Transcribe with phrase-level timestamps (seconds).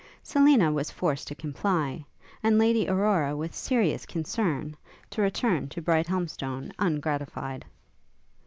[0.23, 2.03] Selina was forced to comply,
[2.41, 4.75] and Lady Aurora with serious concern,
[5.11, 7.65] to return to Brighthelmstone ungratified.